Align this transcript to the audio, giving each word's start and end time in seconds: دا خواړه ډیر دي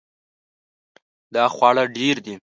دا 1.33 1.45
خواړه 1.53 1.83
ډیر 1.97 2.15
دي 2.25 2.35